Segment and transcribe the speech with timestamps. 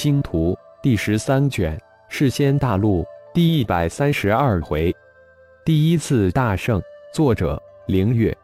[0.00, 0.52] 星图》
[0.82, 1.76] 第十三卷
[2.08, 3.02] 《世仙大陆》
[3.34, 4.96] 第一百三十二回，
[5.62, 6.80] 第一次大胜。
[7.12, 8.34] 作者：凌月。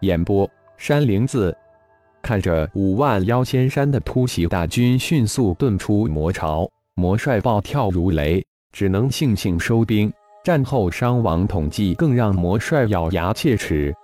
[0.00, 1.54] 演播：山灵子。
[2.22, 8.42] 看着五万妖仙山的突袭大军迅速遁出魔巢，魔帅暴跳如雷，
[8.72, 10.10] 只能悻悻收兵。
[10.42, 13.94] 战后伤亡统计更让魔帅咬牙切齿。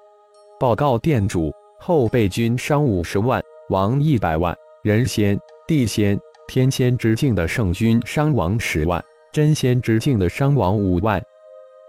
[0.61, 1.51] 报告店主，
[1.81, 6.21] 后备军伤五十万，亡一百万；人仙、地仙、
[6.53, 9.03] 天仙之境的圣君伤亡十万，
[9.33, 11.19] 真仙之境的伤亡五万。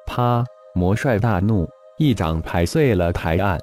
[0.06, 0.42] 啪！
[0.74, 3.60] 魔帅大怒，一掌拍碎了台案。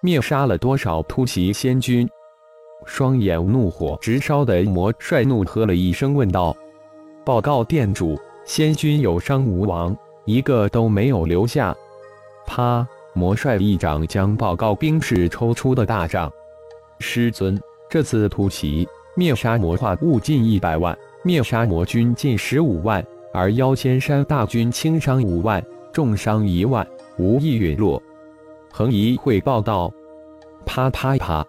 [0.00, 2.10] 灭杀了多少突袭仙君？
[2.84, 6.52] 双眼怒火直烧的魔帅怒喝了一声，问道
[7.24, 11.72] ：“报告店主，仙君有伤无亡，一个都没有留下。”
[12.44, 12.84] 啪！
[13.12, 16.28] 魔帅一掌将报告兵士抽出的大掌。
[16.98, 17.56] 师尊，
[17.88, 26.84] 这次突袭灭杀魔化物近一百万，灭杀魔军近十五万，而妖仙山大军轻伤五万，重伤一万，
[27.16, 28.02] 无一陨落。
[28.72, 29.92] 横移汇报道
[30.66, 31.46] ：“啪啪啪！”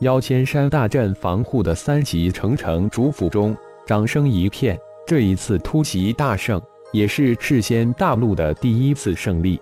[0.00, 4.78] 妖仙山大阵防护的三级城城主府中，掌声一片。
[5.06, 6.60] 这一次突袭大胜，
[6.92, 9.58] 也是赤仙大陆的第一次胜利。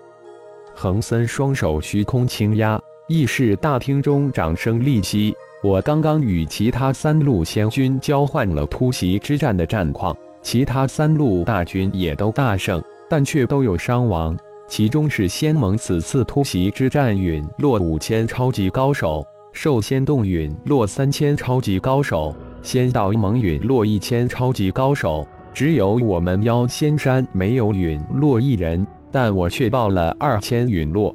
[0.75, 5.33] 恒森双手虚空轻压，议事大厅中掌声立息。
[5.61, 14.37] 我刚刚与其他三路仙军交换了突袭之战的战况，其他三路大军也都大胜，但却都有伤亡。
[14.69, 19.21] 其中是仙盟此次突袭之战陨落五千超级高手，
[19.51, 31.13] 兽仙洞陨落三千超级高手，仙道盟陨落一千超级高手，只有我们妖仙山没有陨落一人，但我却报了二千陨落。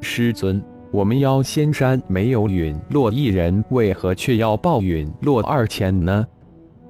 [0.00, 0.62] 师尊，
[0.96, 6.26] 我们妖仙山没有陨落一人，为何却要抱陨落二千呢？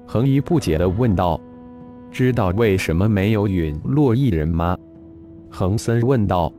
[0.05, 1.37] 恒一不解地问道
[2.09, 4.77] ：“知道为什么没有陨落一人吗？”
[5.51, 6.49] 恒森问道：“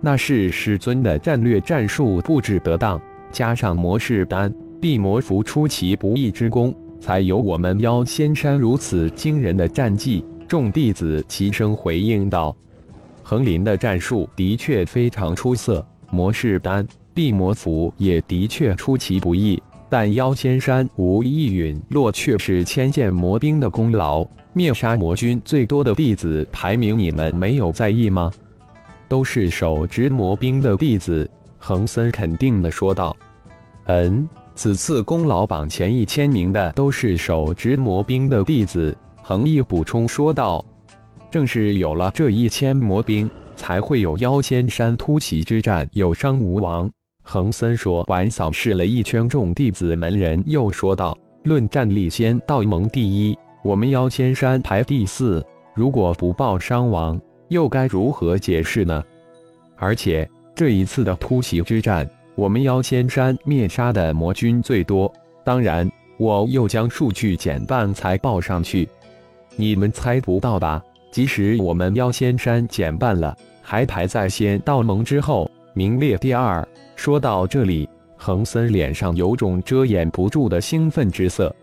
[0.00, 3.02] 那是师尊的战略战术布置得当，
[3.32, 12.56] 加上魔士丹、地魔符出其不意之功，才有我们妖仙山如此惊人的战绩。”众弟子齐声回应道
[13.24, 15.84] ：“恒林的战术的确非常出色，
[16.16, 28.32] 魔士丹、地魔符也的确出其不意，但妖仙山无一陨落，却是千剑魔兵的功劳。”灭杀魔君最多的弟子排名，你们没有在意吗？
[29.06, 33.14] 都是手执魔兵的弟子，恒森肯定的说道。
[33.84, 38.96] 嗯，此次功劳榜前一千名的都是手执魔兵的弟子。
[39.22, 40.64] 恒毅补充说道。
[41.30, 46.88] 正是有了这一千魔兵，才会有妖仙山突袭之战有伤无亡。
[47.22, 53.36] 恒森说完，扫视了一圈众弟子门人，又说道：论战力，仙道盟第一。
[53.64, 59.02] 我们妖仙山排第四，如果不报伤亡，又该如何解释呢？
[59.76, 65.12] 而且这一次的突袭之战，我们妖仙山灭杀的魔军最多。
[65.44, 68.88] 当然，我又将数据减半才报上去。
[69.56, 70.80] 你们猜不到吧？
[71.16, 76.62] 即使我们妖仙山减半了，还排在仙道盟之后，名列第二。
[76.94, 77.88] 说到这里，
[78.18, 81.56] 恒森脸上有种遮掩不住的兴奋之色。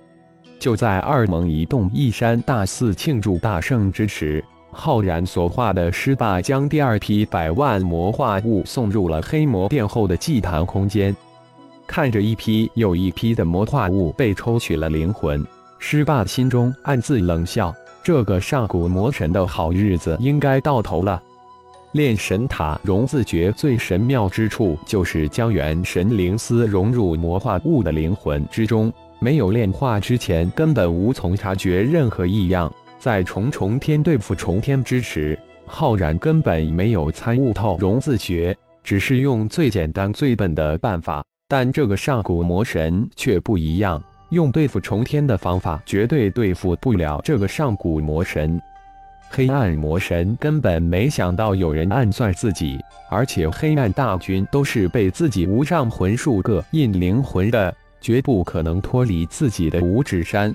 [0.57, 11.15] 就在二盟一动一山大肆庆祝大胜之时，浩然所化的尸霸将第二批百万魔化物送入了黑魔殿后的祭坛空间。
[11.85, 15.45] 看着一批又一批的魔化物被抽取了灵魂，
[15.77, 17.71] 尸霸心中暗自冷笑：
[18.03, 21.21] 这个上古魔神的好日子应该到头了。
[21.93, 28.91] 炼神塔融字诀最神妙之处，就是将元神灵丝融入魔化物的灵魂之中。
[29.19, 32.69] 没有炼化之前，根本无从察觉任何异样。
[32.99, 41.23] 在重重天对付重天之时，浩然根本没有参悟透融字诀，只是用最简单、最笨的办法。
[41.47, 44.03] 但这个上古魔神却不一样，
[44.33, 48.61] 用对付重天的方法，绝对对付不了这个上古魔神。
[49.29, 52.77] 黑暗魔神根本没想到有人暗算自己，
[53.09, 57.73] 而且黑暗大军都是被自己无上魂术各印灵魂的。
[58.01, 60.53] 绝不可能脱离自己的五指山。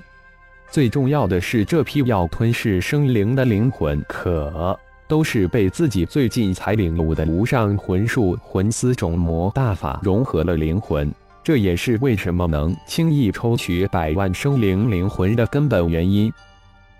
[0.69, 11.11] 最重要的是，这批要吞噬生灵的灵魂，可都是被自己最近才领悟的无上魂术魂丝种魔大法融合了灵魂。
[11.49, 16.31] 这也是为什么能轻易抽取百万生灵灵魂的根本原因。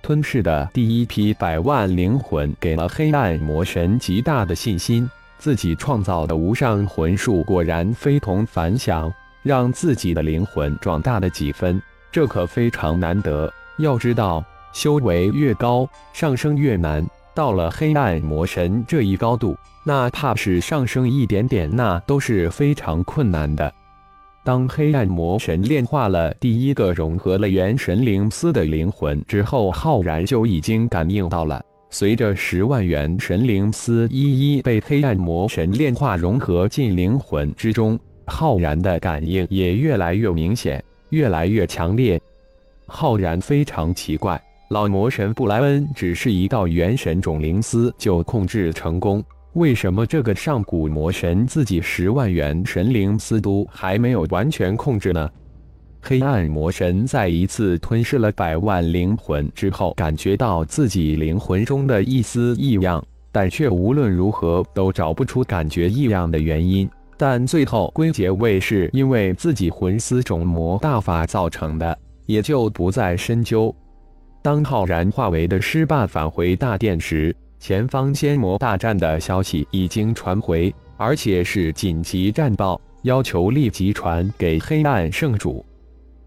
[0.01, 5.07] 吞噬的第一批百万灵魂，给了黑暗魔神极大的信心。
[5.37, 9.13] 自己创造的无上魂术果然非同凡响。
[9.43, 11.79] 让自己的灵魂壮大了几分，
[12.11, 13.53] 这可非常难得。
[13.77, 14.43] 要知道，
[14.73, 17.05] 修为越高，上升越难。
[17.35, 23.71] 到了黑暗魔神这一高度，哪怕是上升一点点，那都是非常困难的。
[24.43, 31.63] 当黑暗魔神炼化了第一个融合了元神灵丝的灵魂之后，浩然就已经感应到了。
[31.91, 42.19] 随着十万元神灵丝一一被黑暗魔神炼化融合进灵魂之中，浩然的感应也越来越明显，越来越强烈。
[42.85, 44.41] 浩然非常奇怪。
[44.69, 49.23] 老魔神布莱恩只是一道元神种灵丝就控制成功，
[49.53, 55.27] 为什么这个上古魔神自己十万元神灵丝都还没有完全控制呢？
[56.01, 66.87] 黑暗魔神在一次吞噬了百万灵魂之后，感觉到自己灵魂中的一丝异样，但却无论如何都找不出感觉异样的原因，
[67.17, 71.97] 但最后归结为是因为自己魂丝种魔大法造成的，
[72.27, 73.75] 也就不再深究。
[74.43, 85.63] 当浩然化为的尸霸返回大殿时，前方仙魔大战的消息已经传回，而且是紧急战报，要求立即传给黑暗圣主。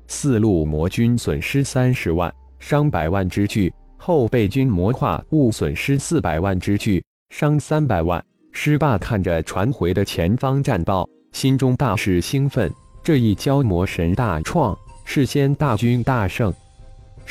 [0.09, 8.23] 四路魔军损失三十万，伤百万之巨；后备军魔化物损失四百万之巨，伤三百万。
[8.53, 12.71] 尸霸看着传回的前方战报，心中大是兴奋。
[13.03, 16.53] 这一交魔神大创，事先大军大胜。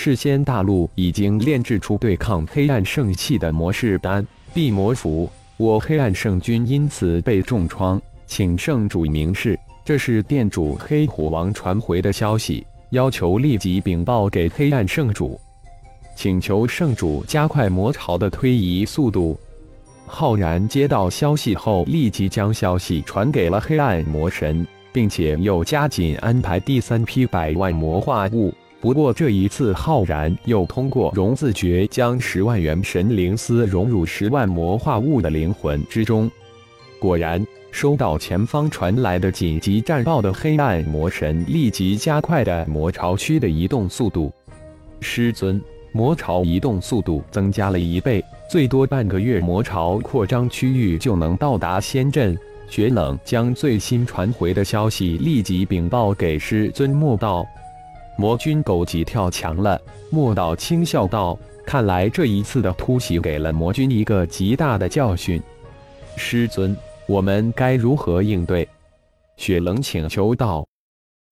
[0.01, 9.55] 事先大陆已经炼制出对抗黑暗圣器的魔士丹、地魔符，我黑暗圣君因此被重创，请圣主明示。
[9.85, 15.39] 这是店主黑虎王传回的消息，要求立即禀报给黑暗圣主，
[16.15, 19.39] 请求圣主加快魔潮的推移速度。
[20.07, 28.51] 浩然接到消息后，立即将消息传给了黑暗魔神，并且又加紧安排第三批百万魔化物。
[28.81, 36.29] 不过这一次，浩然又通过融字诀将十万元神灵丝融入十万魔化物的灵魂之中。
[36.97, 44.33] 果然，收到前方传来的紧急战报的黑暗魔神立即加快的魔巢区的移动速度。
[44.99, 45.61] 师尊，
[45.91, 52.35] 魔巢移动速度增加了一倍，最多半个月，魔巢扩张区域就能到达仙阵。
[52.67, 57.45] 雪冷将最新传回的消息立即禀报给师尊莫道。
[58.21, 59.81] 魔君狗急跳墙了，
[60.11, 61.35] 莫道轻笑道
[61.65, 65.41] ：“看来这一次的突袭给了魔君一个极大的教训。
[66.15, 66.77] 师尊，
[67.07, 68.69] 我们该如何应对？”
[69.37, 70.63] 雪冷请求道：“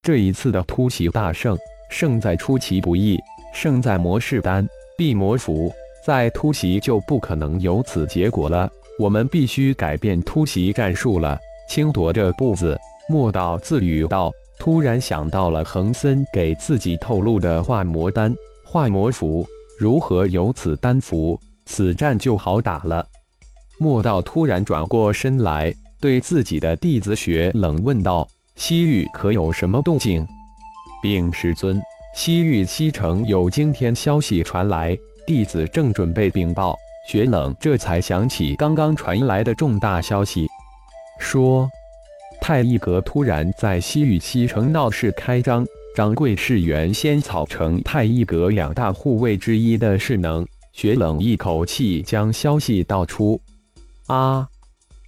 [0.02, 1.56] 这一次的突袭大胜，
[1.92, 3.20] 胜在出其不意，
[3.54, 5.72] 胜在魔士丹、地魔符，
[6.04, 8.68] 再突袭就不可能有此结果了。
[8.98, 11.38] 我们必须改变突袭战术了。”
[11.70, 12.76] 轻踱着步子，
[13.08, 14.34] 莫道自语道。
[14.60, 18.36] 突然想到了恒森给自己透露的化魔丹、
[18.66, 19.48] 化魔符，
[19.80, 23.08] 如何有此丹符，此战就好打了。
[23.80, 28.28] 莫道突然转过身来，对自己的弟子雪冷问道
[28.58, 30.28] ：“西域可有什么动静？”
[31.02, 31.82] 禀师尊，
[32.14, 34.96] 西域西城有惊天消息传来，
[35.26, 36.76] 弟子正准备禀报。
[37.08, 40.46] 雪冷这才想起刚刚传来的重大消息，
[41.18, 41.68] 说。
[42.42, 45.66] 太一阁突然在西域西城闹事开张，
[45.96, 50.46] 掌柜是原先草城太一阁两大护卫之一的势能。
[50.72, 53.40] 雪冷一口气将消息道出。
[54.08, 54.48] 啊！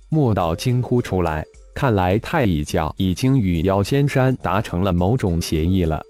[0.10, 6.01] 莫道惊呼出来，看来太一教已经与妖仙山达成了某种协议了。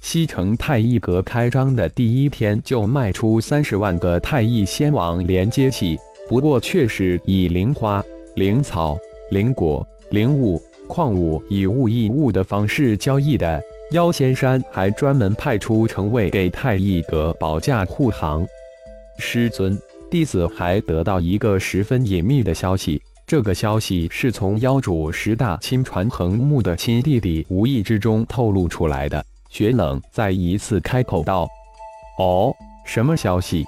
[0.00, 5.96] 西城太一阁开张的第一天就卖出三十万个太一仙王连接器，
[6.28, 8.04] 不过却是以灵花、
[8.34, 8.98] 灵草、
[9.30, 9.86] 灵果。
[10.10, 13.62] 灵物、矿物以物易物的方式交易的
[13.92, 18.46] 妖仙山，还专门派出城卫给太一阁保驾护航。
[19.18, 19.78] 师尊，
[20.10, 29.22] 弟子还得到一个十分隐秘的消息，这个消息是从妖主十大亲传横木的亲弟弟无意之中透露出来的。
[29.50, 31.46] 雪冷再一次开口道
[32.18, 32.54] ：“哦，
[32.86, 33.64] 什么消息？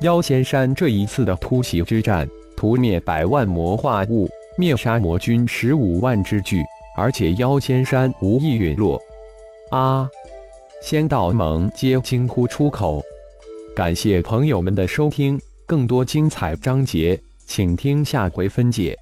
[0.00, 6.62] 妖仙山这一次的突袭之战，屠灭百万魔化物。”灭杀魔军十五万之巨，
[6.96, 9.00] 而且妖仙山无意陨落。
[9.70, 10.08] 啊！
[10.82, 13.02] 仙道盟皆惊呼出口。
[13.76, 18.98] 感谢朋友们的收听，更多精彩章节，请听下回分解。